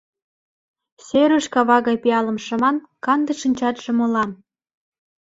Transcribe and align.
Сӧрыш 1.05 1.45
кава 1.53 1.77
гай 1.87 1.97
пиалым 2.03 2.37
шыман 2.45 2.75
Канде 3.05 3.33
шинчатше 3.41 3.91
мылам. 3.97 4.31